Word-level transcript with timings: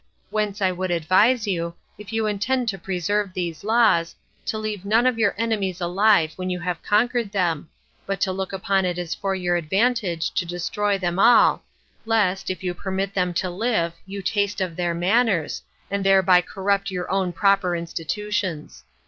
Whence 0.31 0.63
I 0.63 0.71
would 0.71 0.89
advise 0.89 1.45
you, 1.45 1.75
if 1.95 2.11
you 2.11 2.25
intend 2.25 2.67
to 2.69 2.79
preserve 2.79 3.33
these 3.35 3.63
laws, 3.63 4.15
to 4.47 4.57
leave 4.57 4.83
none 4.83 5.05
of 5.05 5.19
your 5.19 5.35
enemies 5.37 5.79
alive 5.79 6.33
when 6.37 6.49
you 6.49 6.59
have 6.59 6.81
conquered 6.81 7.31
them, 7.31 7.69
but 8.07 8.19
to 8.21 8.31
look 8.31 8.51
upon 8.51 8.83
it 8.83 8.97
as 8.97 9.13
for 9.13 9.35
your 9.35 9.57
advantage 9.57 10.31
to 10.31 10.43
destroy 10.43 10.97
them 10.97 11.19
all, 11.19 11.61
lest, 12.07 12.49
if 12.49 12.63
you 12.63 12.73
permit 12.73 13.13
them 13.13 13.31
to 13.35 13.49
live, 13.51 13.93
you 14.07 14.23
taste 14.23 14.59
of 14.59 14.75
their 14.75 14.95
manners, 14.95 15.61
and 15.91 16.03
thereby 16.03 16.41
corrupt 16.41 16.89
your 16.89 17.07
own 17.11 17.31
proper 17.31 17.75
institutions. 17.75 18.83